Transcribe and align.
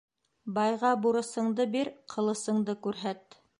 Байға 0.55 0.93
бурысыңды 1.03 1.69
бир, 1.77 1.93
ҡылысыңды 2.15 2.79
күрһәт. 2.87 3.41